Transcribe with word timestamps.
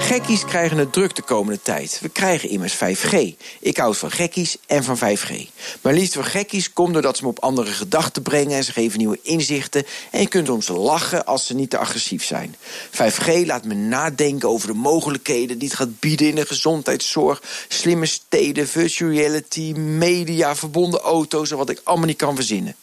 Gekkies 0.00 0.44
krijgen 0.44 0.78
het 0.78 0.92
druk 0.92 1.14
de 1.14 1.22
komende 1.22 1.62
tijd. 1.62 1.98
We 2.00 2.08
krijgen 2.08 2.48
immers 2.48 2.74
5G. 2.74 3.16
Ik 3.60 3.76
houd 3.76 3.98
van 3.98 4.10
gekkies 4.10 4.56
en 4.66 4.84
van 4.84 4.98
5G. 4.98 5.32
Maar 5.80 5.92
liefst 5.92 6.14
voor 6.14 6.24
gekkies 6.24 6.72
komt 6.72 6.92
doordat 6.92 7.16
ze 7.16 7.22
me 7.22 7.28
op 7.28 7.38
andere 7.38 7.70
gedachten 7.70 8.22
brengen... 8.22 8.56
en 8.56 8.64
ze 8.64 8.72
geven 8.72 8.98
nieuwe 8.98 9.18
inzichten. 9.22 9.86
En 10.10 10.20
je 10.20 10.28
kunt 10.28 10.48
om 10.48 10.62
ze 10.62 10.72
lachen 10.72 11.26
als 11.26 11.46
ze 11.46 11.54
niet 11.54 11.70
te 11.70 11.78
agressief 11.78 12.24
zijn. 12.24 12.56
5G 12.90 13.46
laat 13.46 13.64
me 13.64 13.74
nadenken 13.74 14.48
over 14.48 14.68
de 14.68 14.74
mogelijkheden... 14.74 15.58
die 15.58 15.68
het 15.68 15.76
gaat 15.76 16.00
bieden 16.00 16.28
in 16.28 16.34
de 16.34 16.46
gezondheidszorg... 16.46 17.42
slimme 17.68 18.06
steden, 18.06 18.68
virtual 18.68 19.10
reality, 19.10 19.72
media, 19.72 20.56
verbonden 20.56 21.00
auto's... 21.00 21.50
en 21.50 21.56
wat 21.56 21.70
ik 21.70 21.80
allemaal 21.84 22.06
niet 22.06 22.16
kan 22.16 22.34
verzinnen. 22.34 22.76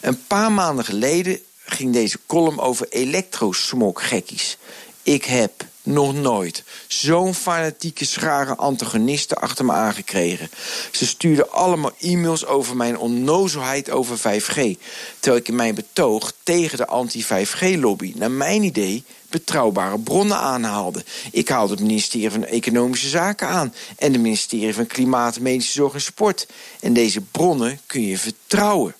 Een 0.00 0.26
paar 0.26 0.52
maanden 0.52 0.84
geleden 0.84 1.40
ging 1.64 1.92
deze 1.92 2.18
column 2.26 2.60
over 2.60 2.86
elektrosmog 2.90 4.08
gekkies. 4.08 4.58
Ik 5.06 5.24
heb 5.24 5.64
nog 5.82 6.14
nooit 6.14 6.64
zo'n 6.86 7.34
fanatieke 7.34 8.04
schare 8.04 8.56
antagonisten 8.56 9.36
achter 9.36 9.64
me 9.64 9.72
aangekregen. 9.72 10.50
Ze 10.92 11.06
stuurden 11.06 11.52
allemaal 11.52 11.90
e-mails 12.00 12.46
over 12.46 12.76
mijn 12.76 12.98
onnozelheid 12.98 13.90
over 13.90 14.18
5G. 14.18 14.78
Terwijl 15.20 15.42
ik 15.42 15.48
in 15.48 15.54
mijn 15.54 15.74
betoog 15.74 16.32
tegen 16.42 16.78
de 16.78 16.86
anti-5G-lobby... 16.86 18.12
naar 18.16 18.30
mijn 18.30 18.62
idee 18.62 19.04
betrouwbare 19.28 19.98
bronnen 19.98 20.38
aanhaalde. 20.38 21.04
Ik 21.30 21.48
haalde 21.48 21.72
het 21.72 21.82
ministerie 21.82 22.30
van 22.30 22.44
Economische 22.44 23.08
Zaken 23.08 23.48
aan... 23.48 23.74
en 23.96 24.12
het 24.12 24.20
ministerie 24.20 24.74
van 24.74 24.86
Klimaat, 24.86 25.40
Medische 25.40 25.72
Zorg 25.72 25.94
en 25.94 26.00
Sport. 26.00 26.46
En 26.80 26.92
deze 26.92 27.20
bronnen 27.20 27.80
kun 27.86 28.02
je 28.02 28.18
vertrouwen. 28.18 28.94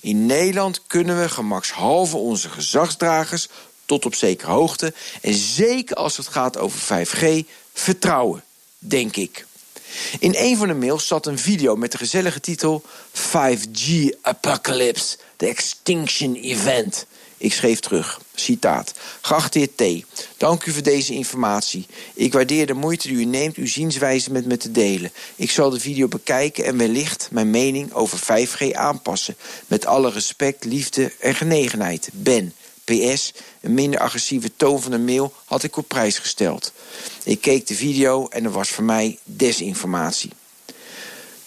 In 0.00 0.26
Nederland 0.26 0.82
kunnen 0.86 1.20
we 1.20 1.28
gemakshalve 1.28 2.16
onze 2.16 2.48
gezagsdragers 2.48 3.48
tot 3.86 4.04
op 4.04 4.14
zekere 4.14 4.50
hoogte. 4.50 4.92
En 5.20 5.34
zeker 5.34 5.96
als 5.96 6.16
het 6.16 6.28
gaat 6.28 6.58
over 6.58 7.06
5G, 7.06 7.48
vertrouwen, 7.72 8.44
denk 8.78 9.16
ik. 9.16 9.46
In 10.18 10.34
een 10.36 10.56
van 10.56 10.68
de 10.68 10.74
mails 10.74 11.06
zat 11.06 11.26
een 11.26 11.38
video 11.38 11.76
met 11.76 11.92
de 11.92 11.98
gezellige 11.98 12.40
titel 12.40 12.82
5G 13.12 14.20
Apocalypse, 14.20 15.16
The 15.36 15.46
Extinction 15.46 16.34
Event. 16.34 17.06
Ik 17.38 17.52
schreef 17.52 17.80
terug, 17.80 18.20
citaat. 18.34 18.92
Geachte 19.20 19.68
T, 19.74 19.82
dank 20.36 20.64
u 20.64 20.72
voor 20.72 20.82
deze 20.82 21.12
informatie. 21.12 21.86
Ik 22.14 22.32
waardeer 22.32 22.66
de 22.66 22.74
moeite 22.74 23.08
die 23.08 23.16
u 23.16 23.24
neemt 23.24 23.56
uw 23.56 23.66
zienswijze 23.66 24.32
met 24.32 24.46
me 24.46 24.56
te 24.56 24.70
delen. 24.70 25.12
Ik 25.36 25.50
zal 25.50 25.70
de 25.70 25.80
video 25.80 26.08
bekijken 26.08 26.64
en 26.64 26.78
wellicht 26.78 27.28
mijn 27.30 27.50
mening 27.50 27.92
over 27.92 28.18
5G 28.18 28.72
aanpassen. 28.72 29.36
Met 29.66 29.86
alle 29.86 30.10
respect, 30.10 30.64
liefde 30.64 31.12
en 31.20 31.34
genegenheid. 31.34 32.08
Ben. 32.12 32.54
PS, 32.94 33.32
een 33.60 33.74
minder 33.74 34.00
agressieve 34.00 34.50
toon 34.56 34.82
van 34.82 34.90
de 34.90 34.98
mail 34.98 35.32
had 35.44 35.62
ik 35.62 35.76
op 35.76 35.88
prijs 35.88 36.18
gesteld. 36.18 36.72
Ik 37.24 37.40
keek 37.40 37.66
de 37.66 37.74
video 37.74 38.28
en 38.28 38.44
er 38.44 38.50
was 38.50 38.68
voor 38.68 38.84
mij 38.84 39.18
desinformatie. 39.24 40.30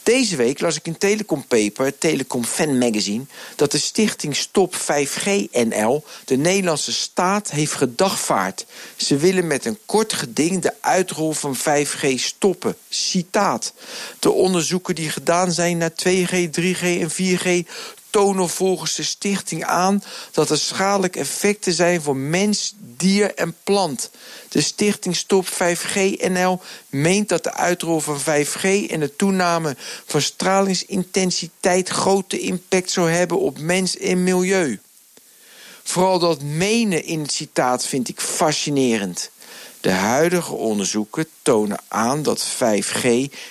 Deze 0.04 0.36
week 0.36 0.60
las 0.60 0.76
ik 0.76 0.88
in 0.88 0.98
Telecom 0.98 1.48
Paper, 1.48 1.98
Telecom 1.98 2.46
Fan 2.46 2.78
Magazine... 2.78 3.26
dat 3.56 3.72
de 3.72 3.78
stichting 3.78 4.36
Stop 4.36 4.76
5G 4.76 5.26
NL 5.52 6.04
de 6.26 6.36
Nederlandse 6.36 6.92
staat 6.92 7.52
heeft 7.52 7.74
gedagvaard. 7.74 8.66
Ze 8.96 9.18
willen 9.18 9.48
met 9.48 9.66
een 9.66 9.78
kort 9.86 10.14
geding 10.14 10.62
de 10.62 10.74
uitrol 10.82 11.32
van 11.32 11.58
5G 11.58 12.14
stoppen. 12.16 12.76
Citaat. 12.90 13.74
De 14.20 14.32
onderzoeken 14.32 14.96
die 14.96 15.10
gedaan 15.10 15.52
zijn 15.52 15.78
naar 15.78 15.92
2G, 15.92 16.50
3G 16.60 16.82
en 16.82 17.12
4G 17.12 17.70
tonen 18.10 18.50
volgens 18.50 18.96
de 18.96 19.04
stichting 19.04 19.64
aan 19.66 20.04
dat 20.32 20.50
er 20.50 20.58
schadelijke 20.58 21.20
effecten 21.20 21.74
zijn 21.74 22.02
voor 22.02 22.16
mens, 22.16 22.74
dier 22.78 23.36
en 23.36 23.56
plant. 23.64 24.10
De 24.50 24.62
stichting 24.62 25.16
Stop 25.16 25.48
5G 25.48 25.96
NL 26.32 26.62
meent 26.90 27.30
dat 27.30 27.44
de 27.44 27.54
uitrol 27.54 28.00
van 28.00 28.20
5G 28.20 28.62
en 28.90 29.00
de 29.00 29.16
toename 29.16 29.76
van 30.06 30.22
stralingsintensiteit 30.22 31.90
grote 31.90 32.40
impact 32.40 32.92
zou 32.92 33.12
hebben 33.12 33.40
op 33.40 33.60
mens 33.60 33.98
en 33.98 34.24
milieu. 34.24 34.80
Vooral 35.84 36.20
dat 36.20 36.42
menen 36.42 37.04
in 37.06 37.22
het 37.22 37.32
citaat 37.32 37.86
vind 37.86 38.10
ik 38.10 38.20
fascinerend. 38.20 39.30
De 39.82 39.92
huidige 39.92 40.54
onderzoeken 40.54 41.26
tonen 41.42 41.80
aan 41.88 42.24
dat 42.24 42.48
5G 42.48 43.08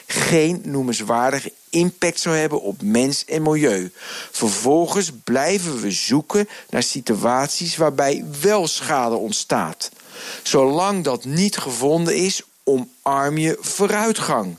geen 0.06 0.60
noemenswaardige 0.64 1.52
impact 1.70 2.20
zou 2.20 2.36
hebben 2.36 2.62
op 2.62 2.82
mens 2.82 3.24
en 3.24 3.42
milieu. 3.42 3.92
Vervolgens 4.30 5.10
blijven 5.24 5.80
we 5.80 5.90
zoeken 5.90 6.48
naar 6.70 6.82
situaties 6.82 7.76
waarbij 7.76 8.24
wel 8.40 8.66
schade 8.66 9.14
ontstaat. 9.14 9.90
Zolang 10.42 11.04
dat 11.04 11.24
niet 11.24 11.56
gevonden 11.56 12.16
is, 12.16 12.42
omarm 12.64 13.38
je 13.38 13.56
vooruitgang. 13.60 14.56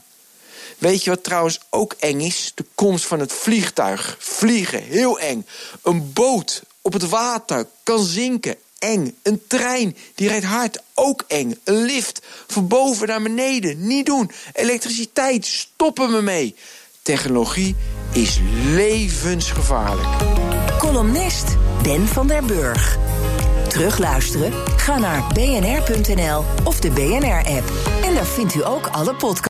Weet 0.78 1.04
je 1.04 1.10
wat 1.10 1.24
trouwens 1.24 1.60
ook 1.70 1.94
eng 1.98 2.20
is? 2.20 2.52
De 2.54 2.64
komst 2.74 3.04
van 3.04 3.20
het 3.20 3.32
vliegtuig. 3.32 4.16
Vliegen, 4.18 4.82
heel 4.82 5.18
eng. 5.18 5.46
Een 5.82 6.12
boot 6.12 6.62
op 6.82 6.92
het 6.92 7.08
water 7.08 7.66
kan 7.82 8.04
zinken 8.04 8.56
eng. 8.80 9.16
Een 9.22 9.42
trein, 9.46 9.96
die 10.14 10.28
rijdt 10.28 10.44
hard, 10.44 10.82
ook 10.94 11.24
eng. 11.28 11.54
Een 11.64 11.82
lift, 11.82 12.20
van 12.46 12.68
boven 12.68 13.08
naar 13.08 13.22
beneden, 13.22 13.86
niet 13.86 14.06
doen. 14.06 14.30
Elektriciteit, 14.52 15.46
stoppen 15.46 16.10
me 16.10 16.22
mee. 16.22 16.54
Technologie 17.02 17.76
is 18.12 18.40
levensgevaarlijk. 18.64 20.08
Columnist 20.78 21.56
Ben 21.82 22.06
van 22.06 22.26
der 22.26 22.44
Burg. 22.44 22.98
Terugluisteren? 23.68 24.52
Ga 24.76 24.98
naar 24.98 25.32
bnr.nl 25.32 26.44
of 26.64 26.80
de 26.80 26.90
BNR-app. 26.90 27.72
En 28.04 28.14
daar 28.14 28.26
vindt 28.26 28.54
u 28.54 28.64
ook 28.64 28.86
alle 28.86 29.14
podcasts. 29.14 29.49